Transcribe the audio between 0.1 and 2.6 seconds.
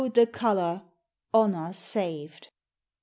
the COLOUR! HONOUR SAVED!"